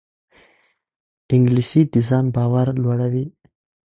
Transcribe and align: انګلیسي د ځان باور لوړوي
انګلیسي 1.33 1.81
د 1.93 1.95
ځان 2.07 2.25
باور 2.35 2.67
لوړوي 2.83 3.25